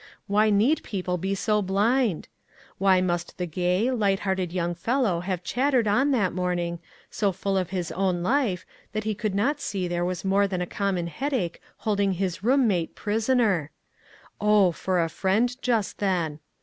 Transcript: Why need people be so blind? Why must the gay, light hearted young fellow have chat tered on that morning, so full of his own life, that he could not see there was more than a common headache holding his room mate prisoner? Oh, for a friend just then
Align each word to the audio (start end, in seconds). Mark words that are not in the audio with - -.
Why 0.25 0.49
need 0.49 0.81
people 0.81 1.19
be 1.19 1.35
so 1.35 1.61
blind? 1.61 2.27
Why 2.79 3.01
must 3.01 3.37
the 3.37 3.45
gay, 3.45 3.91
light 3.91 4.21
hearted 4.21 4.51
young 4.51 4.73
fellow 4.73 5.19
have 5.19 5.43
chat 5.43 5.75
tered 5.75 5.85
on 5.85 6.09
that 6.09 6.33
morning, 6.33 6.79
so 7.11 7.31
full 7.31 7.55
of 7.55 7.69
his 7.69 7.91
own 7.91 8.23
life, 8.23 8.65
that 8.93 9.03
he 9.03 9.13
could 9.13 9.35
not 9.35 9.61
see 9.61 9.87
there 9.87 10.03
was 10.03 10.25
more 10.25 10.47
than 10.47 10.59
a 10.59 10.65
common 10.65 11.05
headache 11.05 11.61
holding 11.77 12.13
his 12.13 12.43
room 12.43 12.67
mate 12.67 12.95
prisoner? 12.95 13.69
Oh, 14.39 14.71
for 14.71 15.03
a 15.03 15.07
friend 15.07 15.55
just 15.61 15.99
then 15.99 16.39